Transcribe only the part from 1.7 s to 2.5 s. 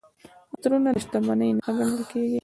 ګڼل کیږي.